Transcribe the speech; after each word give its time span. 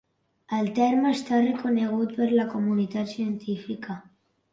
El 0.59 0.69
terme 0.77 1.11
està 1.17 1.41
reconegut 1.43 2.15
per 2.21 2.29
la 2.37 2.45
comunitat 2.53 3.13
científica. 3.13 3.99